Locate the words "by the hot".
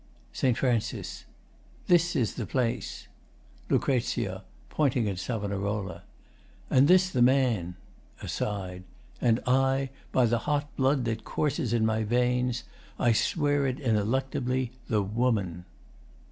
10.11-10.75